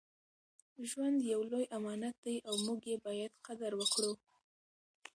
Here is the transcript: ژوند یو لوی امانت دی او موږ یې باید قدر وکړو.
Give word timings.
ژوند 0.89 1.17
یو 1.33 1.41
لوی 1.49 1.65
امانت 1.77 2.15
دی 2.23 2.35
او 2.47 2.55
موږ 2.65 2.79
یې 2.91 2.97
باید 3.05 3.31
قدر 3.47 3.71
وکړو. 3.77 4.11